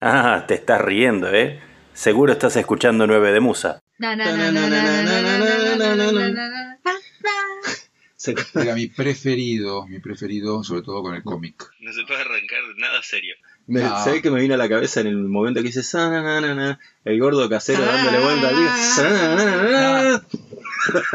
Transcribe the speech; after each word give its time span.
Ah, 0.00 0.44
te 0.46 0.54
estás 0.54 0.80
riendo, 0.80 1.32
¿eh? 1.32 1.60
Seguro 1.94 2.32
estás 2.32 2.56
escuchando 2.56 3.06
9 3.06 3.32
de 3.32 3.40
Musa. 3.40 3.82
Era 8.54 8.74
mi 8.74 8.88
preferido, 8.88 9.86
mi 9.86 9.98
preferido, 10.00 10.62
sobre 10.64 10.82
todo 10.82 11.02
con 11.02 11.14
el 11.14 11.22
cómic. 11.22 11.70
No 11.80 11.92
se 11.92 12.02
puede 12.02 12.20
arrancar 12.20 12.60
nada 12.76 13.02
serio. 13.02 13.36
No. 13.66 13.80
¿Sabés 14.04 14.20
que 14.20 14.30
me 14.30 14.40
vino 14.40 14.54
a 14.54 14.58
la 14.58 14.68
cabeza 14.68 15.00
en 15.00 15.06
el 15.06 15.16
momento 15.16 15.60
que 15.60 15.68
dice 15.68 15.82
"Sa-na-na-na-na", 15.82 16.78
el 17.04 17.18
gordo 17.18 17.48
casero 17.48 17.82
dándole 17.84 18.20
vuelta 18.20 18.48
al 18.48 18.56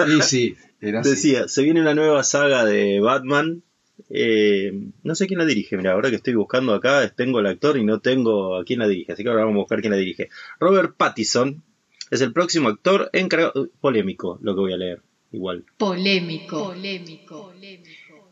día? 0.07 0.17
Y 0.17 0.21
sí, 0.21 0.57
era 0.79 1.01
así. 1.01 1.09
Decía, 1.11 1.47
se 1.47 1.61
viene 1.61 1.81
una 1.81 1.93
nueva 1.93 2.23
saga 2.23 2.65
de 2.65 2.99
Batman. 2.99 3.61
Eh, 4.09 4.71
no 5.03 5.15
sé 5.15 5.27
quién 5.27 5.39
la 5.39 5.45
dirige, 5.45 5.77
mira, 5.77 5.93
ahora 5.93 6.09
que 6.09 6.15
estoy 6.15 6.33
buscando 6.33 6.73
acá, 6.73 7.07
tengo 7.15 7.39
el 7.39 7.45
actor 7.45 7.77
y 7.77 7.83
no 7.83 7.99
tengo 7.99 8.57
a 8.57 8.63
quién 8.63 8.79
la 8.79 8.87
dirige, 8.87 9.13
así 9.13 9.23
que 9.23 9.29
ahora 9.29 9.45
vamos 9.45 9.59
a 9.59 9.63
buscar 9.63 9.81
quién 9.81 9.91
la 9.91 9.97
dirige. 9.97 10.29
Robert 10.59 10.95
Pattinson 10.97 11.63
es 12.09 12.21
el 12.21 12.33
próximo 12.33 12.69
actor 12.69 13.09
encargado... 13.13 13.69
Polémico 13.79 14.39
lo 14.41 14.53
que 14.55 14.61
voy 14.61 14.73
a 14.73 14.77
leer, 14.77 15.01
igual. 15.31 15.65
Polémico. 15.77 16.67
Polémico. 16.67 17.53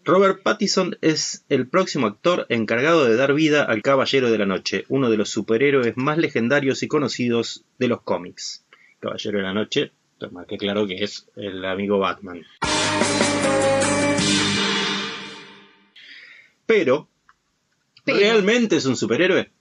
Robert 0.05 0.41
Pattinson 0.41 0.97
es 1.01 1.45
el 1.49 1.67
próximo 1.67 2.07
actor 2.07 2.47
encargado 2.49 3.05
de 3.05 3.15
dar 3.15 3.33
vida 3.33 3.63
al 3.63 3.83
Caballero 3.83 4.31
de 4.31 4.37
la 4.39 4.47
Noche, 4.47 4.85
uno 4.89 5.09
de 5.09 5.17
los 5.17 5.29
superhéroes 5.29 5.97
más 5.97 6.17
legendarios 6.17 6.81
y 6.81 6.87
conocidos 6.87 7.63
de 7.77 7.89
los 7.89 8.01
cómics. 8.01 8.65
Caballero 8.99 9.37
de 9.37 9.43
la 9.43 9.53
Noche, 9.53 9.91
pues 10.17 10.31
más 10.31 10.47
que 10.47 10.57
claro 10.57 10.87
que 10.87 11.03
es 11.03 11.27
el 11.35 11.63
amigo 11.63 11.99
Batman. 11.99 12.41
Pero, 16.69 17.09
Pero. 18.05 18.19
¿realmente 18.19 18.75
es 18.75 18.85
un 18.85 18.95
superhéroe? 18.95 19.51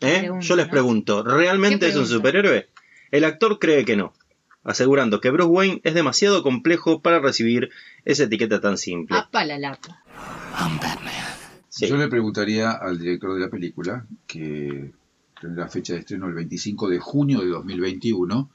¿Eh? 0.00 0.18
Pregunta, 0.20 0.46
Yo 0.46 0.56
les 0.56 0.66
¿no? 0.66 0.70
pregunto, 0.70 1.22
¿realmente 1.22 1.84
¿Qué 1.84 1.90
es 1.90 1.96
un 1.96 2.06
superhéroe? 2.06 2.70
El 3.10 3.24
actor 3.24 3.58
cree 3.58 3.84
que 3.84 3.94
no, 3.94 4.14
asegurando 4.64 5.20
que 5.20 5.28
Bruce 5.28 5.50
Wayne 5.50 5.80
es 5.84 5.92
demasiado 5.92 6.42
complejo 6.42 7.02
para 7.02 7.20
recibir 7.20 7.68
esa 8.06 8.22
etiqueta 8.22 8.58
tan 8.62 8.78
simple. 8.78 9.18
Apa 9.18 9.44
la 9.44 9.58
lata. 9.58 10.02
Sí. 11.68 11.86
Yo 11.88 11.98
le 11.98 12.08
preguntaría 12.08 12.70
al 12.70 12.98
director 12.98 13.34
de 13.34 13.40
la 13.40 13.50
película, 13.50 14.06
que 14.26 14.92
tendrá 15.38 15.68
fecha 15.68 15.92
de 15.92 15.98
estreno 15.98 16.26
el 16.26 16.32
25 16.32 16.88
de 16.88 17.00
junio 17.00 17.40
de 17.40 17.48
2021, 17.48 18.50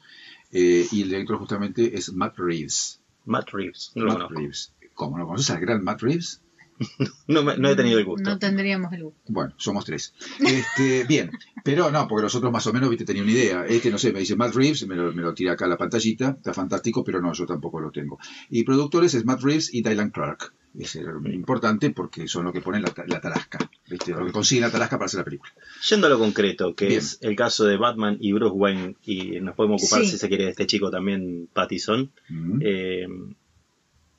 eh, 0.53 0.87
y 0.91 1.03
el 1.03 1.09
director 1.09 1.37
justamente 1.37 1.95
es 1.95 2.11
Matt 2.13 2.39
Reeves. 2.39 2.99
Matt 3.25 3.51
Reeves, 3.51 3.91
no 3.93 4.17
Matt. 4.17 4.31
Reeves. 4.31 4.73
¿Cómo 4.95 5.19
no 5.19 5.27
conoces 5.27 5.51
al 5.51 5.59
gran 5.59 5.83
Matt 5.83 6.01
Reeves? 6.01 6.41
No, 7.27 7.43
me- 7.43 7.57
no 7.57 7.69
he 7.69 7.75
tenido 7.75 7.97
el 7.99 8.05
gusto. 8.05 8.29
No 8.29 8.37
tendríamos 8.39 8.91
el 8.93 9.03
gusto. 9.05 9.19
Bueno, 9.27 9.53
somos 9.57 9.85
tres. 9.85 10.13
Este, 10.39 11.03
bien, 11.07 11.31
pero 11.63 11.89
no, 11.91 12.07
porque 12.07 12.23
los 12.23 12.35
otros 12.35 12.51
más 12.51 12.65
o 12.67 12.73
menos, 12.73 12.89
viste, 12.89 13.05
tenía 13.05 13.23
una 13.23 13.31
idea. 13.31 13.65
Este, 13.65 13.89
no 13.91 13.97
sé, 13.97 14.11
me 14.11 14.19
dice 14.19 14.35
Matt 14.35 14.53
Reeves, 14.55 14.85
me 14.87 14.95
lo, 14.95 15.13
me 15.13 15.21
lo 15.21 15.33
tira 15.33 15.53
acá 15.53 15.65
a 15.65 15.69
la 15.69 15.77
pantallita, 15.77 16.35
está 16.37 16.53
fantástico, 16.53 17.03
pero 17.03 17.21
no, 17.21 17.31
yo 17.33 17.45
tampoco 17.45 17.79
lo 17.79 17.91
tengo. 17.91 18.19
Y 18.49 18.63
productores 18.63 19.13
es 19.13 19.23
Matt 19.25 19.41
Reeves 19.41 19.73
y 19.73 19.81
Dylan 19.81 20.09
Clark. 20.09 20.53
Es 20.77 20.97
importante 21.33 21.89
porque 21.89 22.29
son 22.29 22.45
los 22.45 22.53
que 22.53 22.61
ponen 22.61 22.81
la, 22.83 22.93
la 23.05 23.19
tarasca, 23.19 23.59
viste, 23.89 24.11
lo 24.13 24.25
que 24.25 24.31
consiguen 24.31 24.61
la 24.63 24.71
tarasca 24.71 24.97
para 24.97 25.07
hacer 25.07 25.17
la 25.17 25.25
película. 25.25 25.51
Yendo 25.89 26.07
a 26.07 26.09
lo 26.09 26.17
concreto, 26.17 26.73
que 26.75 26.85
Bien. 26.87 26.99
es 26.99 27.17
el 27.21 27.35
caso 27.35 27.65
de 27.65 27.75
Batman 27.75 28.15
y 28.21 28.31
Bruce 28.31 28.53
Wayne, 28.55 28.95
y 29.03 29.41
nos 29.41 29.55
podemos 29.55 29.83
ocupar, 29.83 30.01
Sí. 30.05 30.11
si 30.11 30.17
se 30.17 30.29
quiere, 30.29 30.45
de 30.45 30.51
este 30.51 30.67
chico 30.67 30.89
también, 30.89 31.49
Pattison. 31.51 32.09
Mm. 32.29 32.59
Eh, 32.63 33.07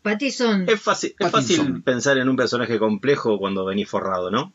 Pattinson. 0.03 0.69
es 0.69 0.81
fácil, 0.81 1.15
es 1.19 1.31
fácil 1.31 1.83
pensar 1.83 2.19
en 2.19 2.29
un 2.29 2.37
personaje 2.37 2.79
complejo 2.79 3.39
cuando 3.39 3.65
venís 3.65 3.89
forrado, 3.89 4.31
¿no? 4.31 4.53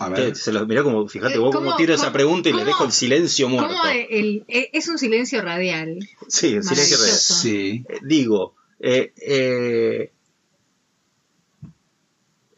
A 0.00 0.08
ver, 0.10 0.36
se 0.36 0.52
mirá 0.64 0.84
como, 0.84 1.08
fíjate 1.08 1.34
Eh, 1.34 1.38
vos 1.38 1.52
¿cómo- 1.54 1.74
tiro 1.74 1.92
esa 1.92 2.12
pregunta 2.12 2.48
y 2.48 2.52
le 2.52 2.64
dejo 2.64 2.84
el 2.84 2.92
silencio 2.92 3.48
muerto. 3.48 3.68
¿Cómo 3.74 3.84
el- 3.88 4.44
eh, 4.46 4.70
es 4.72 4.86
un 4.88 4.96
silencio 4.96 5.42
radial? 5.42 5.98
Sí, 6.28 6.54
el 6.54 6.62
silencio. 6.62 6.98
Maravilloso. 6.98 7.34
sí. 7.34 7.84
Eh, 7.88 7.98
Digo, 8.02 8.54
eh, 8.78 9.12
eh, 9.16 10.12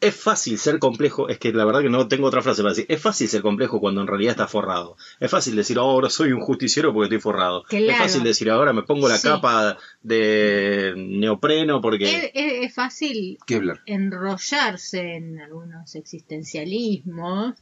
es 0.01 0.15
fácil 0.17 0.59
ser 0.59 0.79
complejo, 0.79 1.29
es 1.29 1.39
que 1.39 1.53
la 1.53 1.65
verdad 1.65 1.83
que 1.83 1.91
no 1.91 2.09
tengo 2.09 2.27
otra 2.29 2.41
frase 2.43 2.63
para 2.63 2.75
decir, 2.75 2.87
es 2.89 3.01
fácil 3.01 3.29
ser 3.29 3.43
complejo 3.43 3.81
cuando 3.81 4.01
en 4.01 4.07
realidad 4.07 4.31
estás 4.33 4.51
forrado. 4.51 4.97
Es 5.21 5.31
fácil 5.31 5.55
decir, 5.57 5.79
"Oh, 5.79 5.83
ahora 5.83 6.09
soy 6.11 6.33
un 6.33 6.41
justiciero 6.41 6.93
porque 6.95 7.07
estoy 7.15 7.21
forrado. 7.21 7.65
Claro. 7.65 7.87
Es 7.93 7.99
fácil 7.99 8.23
decir, 8.23 8.49
ahora 8.51 8.73
me 8.73 8.83
pongo 8.83 9.09
la 9.09 9.19
Sí. 9.19 9.29
capa 9.29 9.77
de 10.03 10.95
neopreno 10.97 11.81
porque... 11.81 12.05
Es, 12.05 12.31
es- 12.35 12.65
es 12.71 12.75
fácil 12.75 13.39
Kevlar. 13.47 13.81
enrollarse 13.87 15.17
en 15.17 15.41
algunos 15.41 15.95
existencialismos 15.95 17.55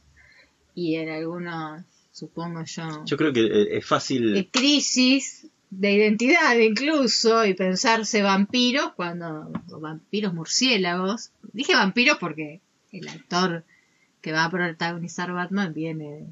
y 0.75 0.95
en 0.95 1.09
algunos, 1.09 1.83
supongo 2.11 2.63
yo, 2.65 3.03
Yo 3.05 3.17
creo 3.17 3.33
que 3.33 3.41
eh, 3.45 3.77
es 3.77 3.85
fácil... 3.85 4.33
de 4.33 4.49
crisis 4.49 5.47
de 5.69 5.93
identidad 5.93 6.57
incluso 6.57 7.45
y 7.45 7.53
pensarse 7.53 8.21
vampiros 8.21 8.93
cuando 8.95 9.51
o 9.71 9.79
vampiros 9.79 10.33
murciélagos 10.33 11.31
dije 11.53 11.75
vampiros 11.75 12.17
porque 12.17 12.61
el 12.91 13.07
actor 13.07 13.63
que 14.21 14.31
va 14.31 14.45
a 14.45 14.49
protagonizar 14.51 15.31
Batman 15.31 15.73
viene 15.73 16.25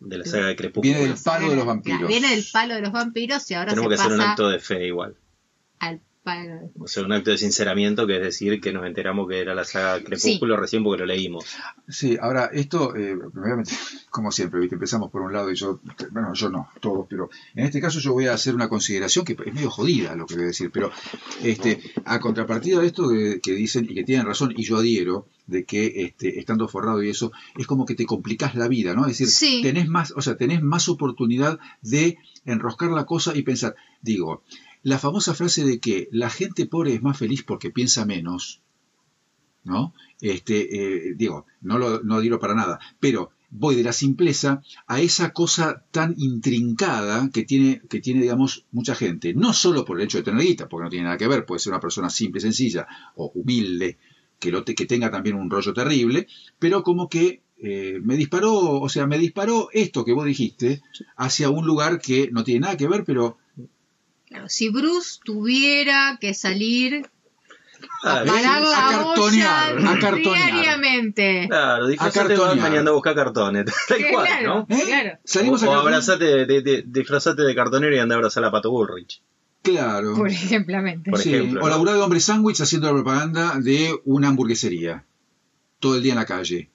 de 0.00 0.18
la 0.18 0.24
saga 0.24 0.46
de 0.48 0.56
Crepúsculo. 0.56 0.94
Viene 0.94 1.08
del 1.08 1.22
palo 1.22 1.50
de 1.50 1.56
los 1.56 1.66
vampiros. 1.66 1.98
Claro, 1.98 2.08
viene 2.08 2.30
del 2.30 2.44
palo 2.52 2.74
de 2.74 2.80
los 2.82 2.92
vampiros 2.92 3.50
y 3.50 3.54
ahora 3.54 3.70
Tenemos 3.70 3.88
que 3.88 3.94
hacer 3.94 4.12
un 4.12 4.20
acto 4.20 4.48
de 4.48 4.58
fe 4.58 4.86
igual. 4.86 5.16
O 6.78 6.88
sea, 6.88 7.04
un 7.04 7.12
acto 7.12 7.30
de 7.30 7.38
sinceramiento, 7.38 8.06
que 8.06 8.16
es 8.16 8.22
decir, 8.22 8.60
que 8.60 8.72
nos 8.72 8.84
enteramos 8.84 9.28
que 9.28 9.38
era 9.40 9.54
la 9.54 9.64
saga 9.64 10.02
Crepúsculo 10.02 10.56
recién 10.56 10.82
porque 10.82 11.00
lo 11.00 11.06
leímos. 11.06 11.44
Sí, 11.88 12.16
ahora 12.20 12.50
esto, 12.52 12.96
eh, 12.96 13.16
meter, 13.34 13.64
como 14.10 14.32
siempre, 14.32 14.58
¿viste? 14.60 14.74
empezamos 14.74 15.10
por 15.10 15.22
un 15.22 15.32
lado 15.32 15.50
y 15.50 15.54
yo, 15.54 15.80
bueno, 16.10 16.34
yo 16.34 16.50
no, 16.50 16.68
todos, 16.80 17.06
pero 17.08 17.30
en 17.54 17.64
este 17.66 17.80
caso 17.80 18.00
yo 18.00 18.12
voy 18.12 18.26
a 18.26 18.34
hacer 18.34 18.54
una 18.54 18.68
consideración 18.68 19.24
que 19.24 19.34
es 19.34 19.54
medio 19.54 19.70
jodida 19.70 20.16
lo 20.16 20.26
que 20.26 20.34
voy 20.34 20.44
a 20.44 20.48
decir, 20.48 20.70
pero 20.72 20.90
este, 21.42 21.80
a 22.04 22.18
contrapartida 22.18 22.80
de 22.80 22.86
esto 22.86 23.08
que 23.42 23.52
dicen 23.52 23.86
y 23.88 23.94
que 23.94 24.04
tienen 24.04 24.26
razón, 24.26 24.52
y 24.56 24.64
yo 24.64 24.78
adhiero, 24.78 25.26
de 25.46 25.64
que 25.64 26.02
este, 26.02 26.40
estando 26.40 26.66
forrado 26.66 27.02
y 27.04 27.10
eso, 27.10 27.30
es 27.56 27.68
como 27.68 27.86
que 27.86 27.94
te 27.94 28.04
complicás 28.04 28.56
la 28.56 28.66
vida, 28.66 28.94
¿no? 28.94 29.02
Es 29.06 29.18
decir, 29.18 29.28
Sí. 29.28 29.60
tenés 29.62 29.88
más, 29.88 30.12
o 30.16 30.20
sea, 30.20 30.36
tenés 30.36 30.60
más 30.60 30.88
oportunidad 30.88 31.60
de 31.82 32.18
enroscar 32.44 32.90
la 32.90 33.06
cosa 33.06 33.36
y 33.36 33.42
pensar, 33.42 33.76
digo, 34.02 34.42
la 34.90 34.98
famosa 35.04 35.32
frase 35.40 35.62
de 35.70 35.76
que 35.84 35.96
la 36.22 36.30
gente 36.38 36.66
pobre 36.72 36.90
es 36.94 37.02
más 37.06 37.18
feliz 37.22 37.42
porque 37.48 37.70
piensa 37.78 38.04
menos, 38.14 38.42
¿no? 39.64 39.94
Este, 40.20 41.08
eh, 41.10 41.14
digo, 41.16 41.46
no 41.60 41.78
lo 41.78 42.02
no 42.02 42.20
digo 42.20 42.38
para 42.38 42.54
nada, 42.54 42.78
pero 43.00 43.30
voy 43.50 43.74
de 43.74 43.82
la 43.82 43.92
simpleza 43.92 44.62
a 44.86 45.00
esa 45.00 45.32
cosa 45.32 45.84
tan 45.90 46.14
intrincada 46.18 47.30
que 47.32 47.44
tiene, 47.44 47.80
que 47.88 48.00
tiene, 48.00 48.22
digamos, 48.22 48.64
mucha 48.72 48.94
gente. 48.94 49.34
No 49.34 49.52
solo 49.52 49.84
por 49.84 49.98
el 49.98 50.04
hecho 50.04 50.18
de 50.18 50.24
tener 50.24 50.42
guita, 50.44 50.68
porque 50.68 50.84
no 50.84 50.90
tiene 50.90 51.04
nada 51.04 51.16
que 51.18 51.28
ver, 51.28 51.44
puede 51.46 51.58
ser 51.60 51.72
una 51.72 51.80
persona 51.80 52.10
simple, 52.10 52.40
sencilla 52.40 52.86
o 53.16 53.30
humilde, 53.34 53.98
que, 54.38 54.50
lo 54.50 54.64
te- 54.64 54.74
que 54.74 54.86
tenga 54.86 55.10
también 55.10 55.36
un 55.36 55.50
rollo 55.50 55.72
terrible, 55.72 56.26
pero 56.58 56.82
como 56.82 57.08
que 57.08 57.42
eh, 57.58 58.00
me 58.02 58.16
disparó, 58.16 58.54
o 58.80 58.88
sea, 58.88 59.06
me 59.06 59.18
disparó 59.18 59.68
esto 59.72 60.04
que 60.04 60.12
vos 60.12 60.26
dijiste 60.26 60.82
hacia 61.16 61.50
un 61.50 61.66
lugar 61.66 62.00
que 62.00 62.30
no 62.30 62.44
tiene 62.44 62.60
nada 62.60 62.76
que 62.76 62.88
ver, 62.88 63.04
pero 63.04 63.38
Claro, 64.28 64.48
si 64.48 64.68
Bruce 64.70 65.18
tuviera 65.24 66.18
que 66.20 66.34
salir 66.34 67.08
Ah, 68.02 68.20
a 68.20 68.24
parar 68.24 68.56
a 68.56 68.60
la 68.60 68.76
cartonear, 68.90 69.76
olla 69.76 69.90
a 69.92 69.98
cartonear. 69.98 70.52
diariamente. 70.52 71.46
Claro, 71.48 71.86
disfrazate 71.88 72.28
de 72.28 72.34
cartonear. 72.34 72.56
Batman 72.56 72.74
y 72.74 72.78
anda 72.78 72.90
a 72.90 72.94
buscar 72.94 73.14
cartones. 73.14 73.64
Tal 73.88 73.98
Que 73.98 74.10
cual, 74.12 74.26
claro, 74.26 74.66
¿no? 74.68 74.76
¿eh? 74.76 74.82
claro. 74.86 75.18
Salimos 75.24 75.62
o, 75.62 75.66
a 75.66 75.68
o 75.68 75.72
cartonear. 75.72 75.94
abrazate 75.94 76.46
de, 76.46 76.62
de- 76.62 76.84
disfrazate 76.86 77.42
de 77.42 77.54
cartonero 77.54 77.94
y 77.94 77.98
anda 77.98 78.14
a 78.14 78.18
abrazar 78.18 78.44
a 78.44 78.50
Pato 78.50 78.70
Bullrich. 78.70 79.20
Claro. 79.62 80.14
Por 80.14 80.28
ejemplamente. 80.30 81.10
Por 81.10 81.20
Sí, 81.20 81.34
ejemplo, 81.34 81.60
o 81.60 81.64
¿no? 81.64 81.68
laburar 81.70 81.96
de 81.96 82.00
hombre 82.02 82.20
sándwich 82.20 82.60
haciendo 82.60 82.86
la 82.88 82.94
propaganda 82.94 83.54
de 83.60 83.94
una 84.04 84.28
hamburguesería. 84.28 85.04
Todo 85.80 85.96
el 85.96 86.02
día 86.02 86.12
en 86.12 86.18
la 86.18 86.26
calle. 86.26 86.70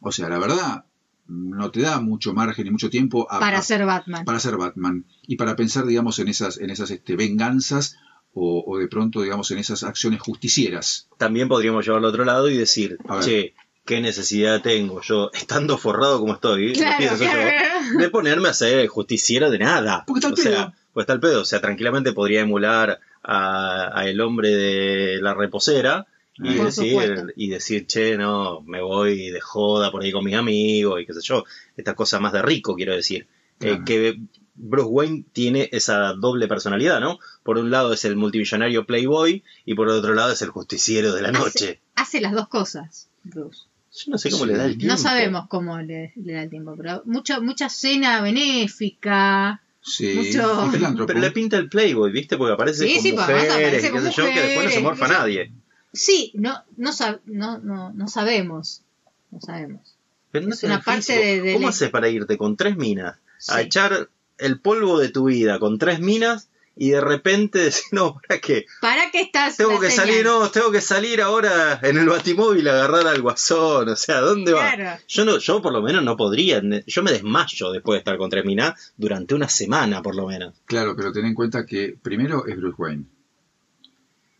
O 0.00 0.10
sea, 0.12 0.28
la 0.28 0.38
verdad, 0.38 0.84
no 1.28 1.70
te 1.70 1.80
da 1.80 2.00
mucho 2.00 2.32
margen 2.34 2.66
y 2.66 2.70
mucho 2.70 2.90
tiempo 2.90 3.26
a- 3.30 3.40
para 3.40 3.58
a- 3.58 3.62
ser 3.62 3.84
Batman. 3.84 4.24
para 4.24 4.38
ser 4.40 4.56
Batman. 4.56 5.04
Y 5.26 5.36
para 5.36 5.56
pensar, 5.56 5.86
digamos, 5.86 6.18
en 6.18 6.28
esas, 6.28 6.58
en 6.58 6.70
esas 6.70 6.90
este, 6.90 7.16
venganzas 7.16 7.96
o, 8.34 8.62
o 8.66 8.78
de 8.78 8.86
pronto, 8.88 9.22
digamos, 9.22 9.50
en 9.50 9.58
esas 9.58 9.82
acciones 9.82 10.20
justicieras. 10.20 11.08
También 11.18 11.48
podríamos 11.48 11.84
llevarlo 11.84 12.08
al 12.08 12.12
otro 12.14 12.24
lado 12.24 12.48
y 12.50 12.56
decir, 12.56 12.98
che, 13.22 13.54
¿qué 13.84 14.00
necesidad 14.00 14.60
tengo 14.62 15.00
yo, 15.00 15.30
estando 15.32 15.78
forrado 15.78 16.20
como 16.20 16.34
estoy, 16.34 16.72
Claro, 16.74 16.92
empiezo 17.02 17.24
yo, 17.24 17.30
claro. 17.30 17.98
de 17.98 18.10
ponerme 18.10 18.48
a 18.48 18.54
ser 18.54 18.86
justiciero 18.88 19.50
de 19.50 19.58
nada? 19.58 20.04
Porque 20.06 20.18
está 20.18 20.28
al 20.28 20.34
o 20.34 20.36
sea, 20.36 20.52
pedo. 20.66 20.74
pues 20.92 21.04
está 21.04 21.12
el 21.14 21.20
pedo. 21.20 21.40
O 21.42 21.44
sea, 21.44 21.60
tranquilamente 21.60 22.12
podría 22.12 22.42
emular 22.42 23.00
a, 23.22 23.98
a 23.98 24.06
el 24.08 24.20
hombre 24.20 24.50
de 24.50 25.20
la 25.22 25.34
reposera 25.34 26.06
y 26.38 26.54
Por 26.56 26.66
decir, 26.66 26.90
supuesto. 26.90 27.26
y 27.36 27.48
decir, 27.48 27.86
che, 27.86 28.16
no, 28.16 28.60
me 28.62 28.82
voy 28.82 29.30
de 29.30 29.40
joda 29.40 29.90
por 29.90 30.02
ahí 30.02 30.12
con 30.12 30.24
mis 30.24 30.34
amigos 30.34 31.00
y 31.00 31.06
qué 31.06 31.14
sé 31.14 31.20
yo. 31.22 31.44
Esta 31.76 31.94
cosa 31.94 32.20
más 32.20 32.32
de 32.32 32.42
rico, 32.42 32.74
quiero 32.74 32.94
decir. 32.94 33.26
Eh, 33.60 33.78
que 33.86 34.18
Bruce 34.54 34.88
Wayne 34.88 35.24
tiene 35.32 35.68
esa 35.72 36.12
doble 36.12 36.46
personalidad, 36.46 37.00
¿no? 37.00 37.18
Por 37.42 37.56
un 37.58 37.70
lado 37.70 37.92
es 37.94 38.04
el 38.04 38.16
multimillonario 38.16 38.84
playboy 38.86 39.42
y 39.64 39.74
por 39.74 39.88
otro 39.88 40.14
lado 40.14 40.32
es 40.32 40.42
el 40.42 40.50
justiciero 40.50 41.14
de 41.14 41.22
la 41.22 41.32
noche. 41.32 41.80
Hace 41.94 42.20
las 42.20 42.32
dos 42.32 42.48
cosas, 42.48 43.08
Bruce. 43.22 43.62
Yo 43.94 44.12
no 44.12 44.18
sé 44.18 44.30
cómo 44.30 44.44
Sí. 44.44 44.50
le 44.50 44.56
da 44.58 44.66
el 44.66 44.76
tiempo. 44.76 44.92
No 44.92 44.98
sabemos 44.98 45.46
cómo 45.48 45.78
le, 45.80 46.12
le 46.16 46.32
da 46.34 46.42
el 46.42 46.50
tiempo, 46.50 46.74
pero 46.76 47.00
mucha, 47.06 47.40
mucha 47.40 47.70
cena 47.70 48.20
benéfica. 48.20 49.62
Sí, 49.80 50.14
Mucho-. 50.16 50.70
Pero 51.06 51.18
le 51.20 51.30
pinta 51.30 51.56
el 51.58 51.68
Playboy, 51.68 52.10
¿viste? 52.10 52.36
Porque 52.36 52.54
aparece 52.54 52.86
Sí, 52.88 52.94
con 52.94 53.02
sí, 53.04 53.12
mujeres 53.12 53.50
aparece 53.50 53.90
con 53.90 54.10
yo, 54.10 54.24
que 54.24 54.40
después 54.40 54.64
no 54.64 54.70
se 54.72 54.80
morfa 54.80 55.06
nadie. 55.08 55.52
Sí, 55.92 56.30
no, 56.34 56.62
no, 56.76 56.90
sab- 56.90 57.20
no, 57.26 57.58
no, 57.58 57.92
no 57.92 58.08
sabemos. 58.08 58.82
No 59.30 59.40
sabemos. 59.40 59.96
Pero 60.30 60.46
no 60.48 60.54
Es 60.54 60.62
una 60.64 60.80
parte 60.82 61.12
de- 61.16 61.40
de 61.40 61.52
¿Cómo 61.54 61.68
haces 61.68 61.90
para 61.90 62.08
irte 62.08 62.36
con 62.36 62.56
tres 62.56 62.76
minas? 62.76 63.16
A 63.48 63.60
echar 63.62 64.08
el 64.38 64.60
polvo 64.60 64.98
de 64.98 65.08
tu 65.08 65.24
vida 65.24 65.58
con 65.58 65.78
tres 65.78 66.00
minas 66.00 66.48
y 66.78 66.90
de 66.90 67.00
repente 67.00 67.58
decir, 67.64 67.84
no, 67.92 68.20
¿para 68.28 68.38
qué? 68.40 68.66
¿Para 68.82 69.10
qué 69.10 69.22
estás? 69.22 69.56
Tengo 69.56 69.80
que 69.80 69.88
señal? 69.90 70.06
salir, 70.08 70.24
no, 70.26 70.50
tengo 70.50 70.70
que 70.70 70.82
salir 70.82 71.22
ahora 71.22 71.80
en 71.82 71.96
el 71.96 72.06
batimóvil 72.08 72.68
a 72.68 72.72
agarrar 72.72 73.06
al 73.06 73.22
guasón. 73.22 73.88
O 73.88 73.96
sea, 73.96 74.20
¿dónde 74.20 74.52
va? 74.52 74.72
Claro. 74.74 75.00
Yo 75.08 75.24
no, 75.24 75.38
yo 75.38 75.62
por 75.62 75.72
lo 75.72 75.80
menos 75.80 76.04
no 76.04 76.16
podría. 76.18 76.60
Yo 76.86 77.02
me 77.02 77.12
desmayo 77.12 77.72
después 77.72 77.96
de 77.96 77.98
estar 78.00 78.18
con 78.18 78.28
tres 78.28 78.44
minas 78.44 78.92
durante 78.98 79.34
una 79.34 79.48
semana 79.48 80.02
por 80.02 80.14
lo 80.14 80.26
menos. 80.26 80.54
Claro, 80.66 80.94
pero 80.96 81.12
ten 81.12 81.24
en 81.24 81.34
cuenta 81.34 81.64
que 81.64 81.96
primero 82.02 82.46
es 82.46 82.56
Bruce 82.58 82.76
Wayne. 82.76 83.04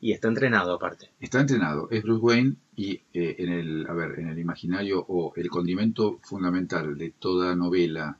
Y 0.06 0.12
está 0.12 0.28
entrenado 0.28 0.72
aparte. 0.72 1.10
Está 1.18 1.40
entrenado, 1.40 1.88
es 1.90 2.04
Bruce 2.04 2.24
Wayne 2.24 2.54
y 2.76 2.92
eh, 3.12 3.34
en 3.40 3.52
el, 3.52 3.86
a 3.88 3.92
ver, 3.92 4.20
en 4.20 4.28
el 4.28 4.38
imaginario 4.38 5.04
o 5.08 5.32
el 5.34 5.48
condimento 5.48 6.20
fundamental 6.22 6.96
de 6.96 7.10
toda 7.18 7.56
novela, 7.56 8.16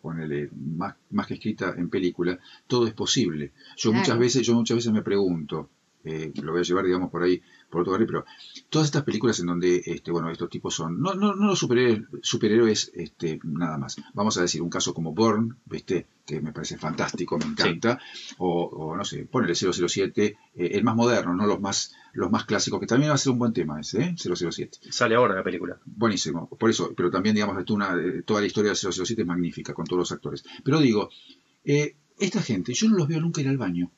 ponele 0.00 0.48
más, 0.54 0.94
más 1.10 1.26
que 1.26 1.34
escrita 1.34 1.74
en 1.76 1.90
película, 1.90 2.38
todo 2.68 2.86
es 2.86 2.94
posible. 2.94 3.50
Yo 3.76 3.90
Claro. 3.90 3.98
muchas 3.98 4.18
veces, 4.20 4.46
yo 4.46 4.54
muchas 4.54 4.76
veces 4.76 4.92
me 4.92 5.02
pregunto, 5.02 5.70
eh, 6.04 6.32
lo 6.40 6.52
voy 6.52 6.60
a 6.60 6.64
llevar 6.64 6.84
digamos 6.84 7.10
por 7.10 7.24
ahí, 7.24 7.42
por 7.72 7.80
otro 7.80 7.92
barrio, 7.92 8.06
pero 8.06 8.24
todas 8.68 8.86
estas 8.86 9.02
películas 9.02 9.40
en 9.40 9.46
donde 9.46 9.82
este, 9.84 10.12
bueno, 10.12 10.30
estos 10.30 10.50
tipos 10.50 10.74
son, 10.74 11.00
no, 11.00 11.14
no, 11.14 11.34
no 11.34 11.46
los 11.46 11.58
superhéroes, 11.58 12.04
superhéroes 12.22 12.92
este, 12.94 13.40
nada 13.42 13.78
más. 13.78 13.96
Vamos 14.14 14.36
a 14.36 14.42
decir 14.42 14.62
un 14.62 14.70
caso 14.70 14.94
como 14.94 15.12
Bourne, 15.12 15.54
¿viste? 15.64 16.06
que 16.24 16.40
me 16.40 16.52
parece 16.52 16.78
fantástico, 16.78 17.36
me 17.36 17.46
encanta, 17.46 17.98
o, 18.38 18.62
o, 18.62 18.96
no 18.96 19.04
sé, 19.04 19.24
ponele 19.24 19.54
007, 19.54 20.24
eh, 20.54 20.70
el 20.72 20.84
más 20.84 20.94
moderno, 20.94 21.34
no 21.34 21.46
los 21.46 21.60
más, 21.60 21.94
los 22.12 22.30
más 22.30 22.44
clásicos, 22.44 22.78
que 22.78 22.86
también 22.86 23.10
va 23.10 23.14
a 23.14 23.18
ser 23.18 23.32
un 23.32 23.40
buen 23.40 23.52
tema 23.52 23.80
ese, 23.80 24.02
¿eh? 24.02 24.14
007. 24.16 24.78
Sale 24.90 25.16
ahora 25.16 25.34
la 25.34 25.42
película. 25.42 25.78
Buenísimo, 25.84 26.48
por 26.48 26.70
eso, 26.70 26.92
pero 26.96 27.10
también, 27.10 27.34
digamos, 27.34 27.56
una, 27.70 27.96
eh, 27.96 28.22
toda 28.22 28.40
la 28.40 28.46
historia 28.46 28.70
del 28.70 28.76
007 28.76 29.22
es 29.22 29.26
magnífica, 29.26 29.74
con 29.74 29.84
todos 29.84 29.98
los 29.98 30.12
actores. 30.12 30.44
Pero 30.62 30.78
digo, 30.78 31.10
eh, 31.64 31.96
esta 32.18 32.40
gente, 32.40 32.72
yo 32.72 32.88
no 32.88 32.96
los 32.98 33.08
veo 33.08 33.20
nunca 33.20 33.40
ir 33.40 33.48
al 33.48 33.58
baño. 33.58 33.90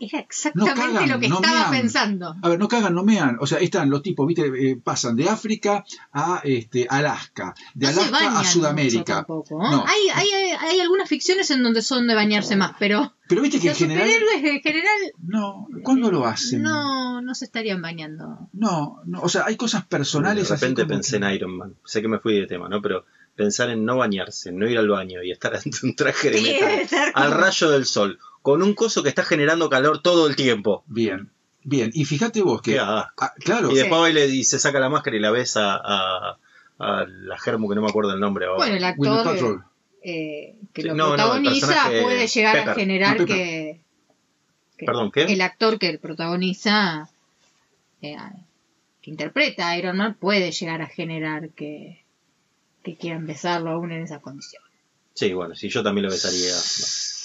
Era 0.00 0.18
exactamente 0.18 0.80
cagan, 0.80 1.08
lo 1.08 1.18
que 1.20 1.28
no 1.28 1.36
estaba 1.36 1.70
mean. 1.70 1.82
pensando. 1.82 2.34
A 2.42 2.48
ver, 2.48 2.58
no 2.58 2.68
cagan, 2.68 2.94
no 2.94 3.02
mean. 3.04 3.36
O 3.40 3.46
sea, 3.46 3.58
están 3.58 3.90
los 3.90 4.02
tipos, 4.02 4.26
viste, 4.26 4.46
eh, 4.46 4.76
pasan 4.82 5.16
de 5.16 5.28
África 5.28 5.84
a 6.12 6.40
este, 6.44 6.86
Alaska, 6.88 7.54
de 7.74 7.86
no 7.92 7.92
Alaska 8.02 8.40
a 8.40 8.44
Sudamérica. 8.44 9.14
tampoco, 9.16 9.58
¿no? 9.62 9.70
No. 9.70 9.84
Hay, 9.86 10.00
hay, 10.14 10.28
hay 10.58 10.80
algunas 10.80 11.08
ficciones 11.08 11.50
en 11.50 11.62
donde 11.62 11.82
son 11.82 12.06
de 12.06 12.14
bañarse 12.14 12.56
más, 12.56 12.72
pero 12.78 13.14
Pero 13.28 13.42
viste 13.42 13.58
que 13.58 13.66
en 13.68 13.70
los 13.70 13.78
general. 13.78 14.08
superhéroes 14.08 14.44
en 14.56 14.60
general 14.62 14.98
No, 15.22 15.68
¿cuándo 15.82 16.10
lo 16.10 16.26
hacen? 16.26 16.62
no, 16.62 17.20
no 17.22 17.34
se 17.34 17.44
estarían 17.46 17.82
bañando. 17.82 18.48
No, 18.52 19.00
no, 19.06 19.20
o 19.20 19.28
sea, 19.28 19.44
hay 19.46 19.56
cosas 19.56 19.84
personales 19.86 20.48
de 20.48 20.54
así 20.54 20.62
repente 20.64 20.82
como 20.82 20.94
pensé 20.94 21.18
que- 21.18 21.26
en 21.26 21.34
Iron 21.34 21.56
Man. 21.56 21.74
Sé 21.84 22.02
que 22.02 22.08
me 22.08 22.18
fui 22.18 22.34
de 22.38 22.46
tema, 22.46 22.68
¿no? 22.68 22.80
Pero 22.82 23.04
pensar 23.36 23.70
en 23.70 23.84
no 23.84 23.96
bañarse, 23.98 24.50
no 24.50 24.68
ir 24.68 24.78
al 24.78 24.88
baño 24.88 25.22
y 25.22 25.30
estar 25.30 25.54
ante 25.64 25.70
un 25.84 25.94
traje 25.94 26.30
de 26.30 26.40
metal 26.40 27.10
al 27.14 27.32
rayo 27.32 27.70
del 27.70 27.84
sol, 27.86 28.18
con 28.42 28.62
un 28.62 28.74
coso 28.74 29.02
que 29.02 29.08
está 29.08 29.22
generando 29.22 29.68
calor 29.70 30.02
todo 30.02 30.26
el 30.26 30.36
tiempo. 30.36 30.82
Bien, 30.86 31.30
bien. 31.62 31.90
Y 31.94 32.04
fíjate 32.04 32.42
vos 32.42 32.62
que. 32.62 32.78
Ah, 32.80 33.12
claro, 33.40 33.68
Y 33.70 33.74
Sí. 33.74 33.78
después 33.80 34.00
va 34.02 34.10
y, 34.10 34.12
le, 34.12 34.26
y 34.26 34.44
se 34.44 34.58
saca 34.58 34.80
la 34.80 34.88
máscara 34.88 35.16
y 35.16 35.20
la 35.20 35.30
besa 35.30 35.80
a, 35.82 36.38
a 36.78 37.04
la 37.06 37.38
Germu, 37.38 37.68
que 37.68 37.74
no 37.74 37.82
me 37.82 37.88
acuerdo 37.88 38.12
el 38.12 38.20
nombre 38.20 38.46
ahora. 38.46 38.58
Bueno, 38.58 38.76
el 38.76 38.84
actor 38.84 39.64
eh, 40.02 40.54
que 40.72 40.82
lo 40.84 40.94
no, 40.94 41.08
protagoniza 41.08 41.90
puede 42.02 42.26
llegar 42.28 42.68
a 42.68 42.74
generar 42.74 43.24
que 43.24 43.80
Perdón, 44.78 45.10
¿qué? 45.10 45.22
el 45.22 45.40
actor 45.40 45.78
que 45.78 45.98
protagoniza 45.98 47.08
eh, 48.02 48.16
que 49.02 49.10
interpreta 49.10 49.68
a 49.70 49.78
Iron 49.78 49.96
Man 49.96 50.14
puede 50.14 50.52
llegar 50.52 50.82
a 50.82 50.86
generar 50.86 51.48
que, 51.50 52.04
que 52.86 52.96
quieran 52.96 53.26
besarlo 53.26 53.70
aún 53.72 53.92
en 53.92 54.02
esas 54.02 54.20
condiciones. 54.22 54.70
Sí, 55.12 55.32
bueno, 55.32 55.54
sí, 55.54 55.68
yo 55.68 55.82
también 55.82 56.06
lo 56.06 56.10
besaría. 56.12 56.54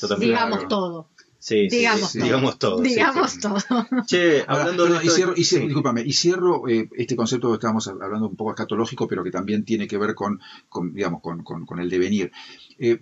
Yo 0.01 0.07
también 0.07 0.31
Digamos 0.31 0.67
todo. 0.67 1.09
Sí, 1.37 1.69
sí, 1.71 1.77
digamos 1.77 2.11
sí, 2.11 2.19
todo. 2.19 2.25
digamos 2.25 2.59
todo. 2.59 2.81
Digamos 2.81 3.31
sí. 3.31 3.39
todo. 3.39 3.57
Che, 4.05 4.41
Ahora, 4.47 4.61
hablando 4.61 4.83
de 4.85 4.89
perdón, 4.91 5.05
y 5.05 5.09
cierro, 5.09 5.33
y 5.35 5.43
cierro- 5.43 5.61
sí. 5.61 5.65
discúlpame, 5.67 6.01
y 6.03 6.13
cierro 6.13 6.67
eh, 6.69 6.87
este 6.95 7.15
concepto 7.15 7.49
que 7.49 7.55
estábamos 7.55 7.87
hablando 7.87 8.27
un 8.27 8.35
poco 8.35 8.51
escatológico, 8.51 9.07
pero 9.07 9.23
que 9.23 9.31
también 9.31 9.65
tiene 9.65 9.87
que 9.87 9.97
ver 9.97 10.13
con, 10.15 10.39
con, 10.69 10.93
digamos, 10.93 11.21
con, 11.21 11.43
con- 11.43 11.65
con 11.65 11.79
el 11.79 11.89
devenir. 11.89 12.31
Eh, 12.79 12.99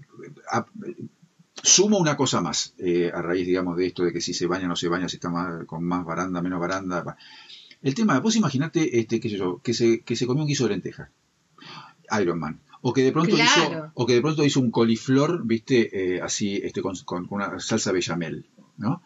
a- 0.52 0.66
sumo 1.62 1.98
una 1.98 2.16
cosa 2.16 2.42
más, 2.42 2.74
eh, 2.78 3.12
a 3.14 3.22
raíz, 3.22 3.46
digamos, 3.46 3.76
de 3.78 3.88
esto 3.88 4.04
de 4.04 4.14
que 4.14 4.22
si 4.22 4.34
se 4.34 4.48
baña 4.48 4.66
o 4.66 4.70
no 4.70 4.76
se 4.76 4.88
baña, 4.88 5.10
si 5.10 5.18
está 5.18 5.30
más, 5.30 5.66
con 5.66 5.84
más 5.84 6.06
baranda, 6.06 6.42
menos 6.42 6.60
baranda. 6.62 7.04
va. 7.04 7.18
El 7.82 7.94
tema, 7.96 8.20
vos 8.22 8.36
imaginate, 8.38 9.00
este, 9.00 9.20
qué 9.20 9.30
sé 9.30 9.38
yo, 9.38 9.62
que 9.62 9.74
se, 9.74 10.02
que 10.02 10.16
se 10.16 10.26
comió 10.26 10.44
un 10.44 10.48
guiso 10.48 10.64
de 10.66 10.72
lenteja. 10.72 11.12
Iron 12.22 12.40
Man. 12.40 12.60
O 12.82 12.94
que 12.94 13.04
de 13.04 13.12
pronto 13.12 13.36
Claro. 13.36 13.50
hizo, 13.72 13.92
o 13.94 14.06
que 14.06 14.14
de 14.14 14.22
pronto 14.22 14.44
hizo 14.46 14.60
un 14.62 14.72
coliflor, 14.72 15.46
viste, 15.46 16.16
eh, 16.16 16.22
así, 16.22 16.56
este, 16.64 16.82
con, 16.82 16.96
con- 17.04 17.26
con 17.28 17.42
una 17.42 17.60
salsa 17.60 17.92
bechamel, 17.92 18.46
¿no? 18.78 19.04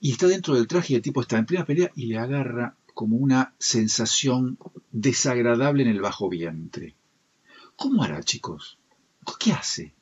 Y 0.00 0.12
está 0.12 0.26
dentro 0.26 0.54
del 0.54 0.66
traje 0.66 0.92
y 0.92 0.96
el 0.96 1.02
tipo 1.02 1.20
está 1.22 1.38
en 1.38 1.46
plena 1.46 1.64
pelea 1.64 1.90
y 1.96 2.06
le 2.06 2.18
agarra 2.18 2.74
como 2.94 3.16
una 3.16 3.54
sensación 3.58 4.58
desagradable 4.92 5.82
en 5.82 5.88
el 5.88 6.00
bajo 6.00 6.28
vientre. 6.28 6.94
¿Cómo 7.76 8.02
hará, 8.02 8.22
chicos? 8.22 8.78
¿Qué 9.38 9.52
hace? 9.52 9.94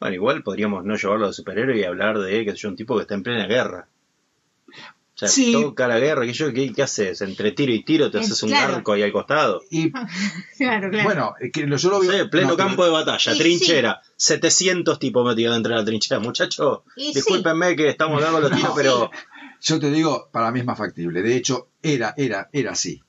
Bueno, 0.00 0.14
igual 0.14 0.42
podríamos 0.42 0.84
no 0.84 0.96
llevarlo 0.96 1.28
de 1.28 1.32
superhéroe 1.32 1.78
y 1.78 1.84
hablar 1.84 2.18
de, 2.18 2.44
qué 2.44 2.50
sé 2.52 2.56
yo, 2.58 2.68
un 2.68 2.76
tipo 2.76 2.96
que 2.96 3.02
está 3.02 3.14
en 3.14 3.22
plena 3.22 3.46
guerra. 3.46 3.88
O 5.16 5.18
sea, 5.18 5.28
Sí. 5.28 5.50
toca 5.52 5.88
la 5.88 5.98
guerra, 5.98 6.26
¿qué, 6.26 6.34
yo, 6.34 6.52
qué, 6.52 6.70
qué 6.74 6.82
haces? 6.82 7.22
Entre 7.22 7.52
tiro 7.52 7.72
y 7.72 7.82
tiro 7.84 8.10
te 8.10 8.18
Es 8.18 8.26
haces 8.26 8.42
un 8.42 8.50
claro. 8.50 8.74
arco 8.76 8.92
ahí 8.92 9.02
al 9.02 9.12
costado. 9.12 9.62
Y 9.70 9.90
claro, 10.58 10.90
claro. 10.90 11.04
bueno, 11.04 11.34
que 11.52 11.66
lo- 11.66 11.78
yo 11.78 11.88
lo 11.90 12.00
veo. 12.00 12.10
sé, 12.12 12.26
pleno 12.26 12.48
no, 12.48 12.56
pero- 12.56 12.68
campo 12.68 12.84
de 12.84 12.90
batalla, 12.90 13.34
Y 13.34 13.38
trinchera, 13.38 14.02
700 14.16 14.98
tipos 14.98 15.26
metidos 15.26 15.54
dentro 15.54 15.72
de 15.72 15.78
la 15.78 15.84
trinchera. 15.86 16.20
Muchachos, 16.20 16.80
discúlpenme 16.96 17.74
que 17.76 17.88
estamos 17.88 18.20
dando 18.20 18.40
los 18.40 18.50
tiros, 18.52 18.68
No. 18.68 18.74
pero 18.74 19.10
Yo 19.62 19.80
te 19.80 19.90
digo, 19.90 20.28
para 20.30 20.50
mí 20.52 20.60
es 20.60 20.66
más 20.66 20.76
factible. 20.76 21.22
De 21.22 21.34
hecho, 21.34 21.70
era, 21.82 22.12
era, 22.18 22.50
era 22.52 22.72
así. 22.72 23.00